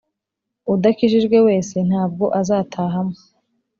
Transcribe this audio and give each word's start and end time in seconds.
udakijijwe 0.73 1.37
wese 1.47 1.75
ntabwo 1.87 2.25
azatahamo, 2.39 3.17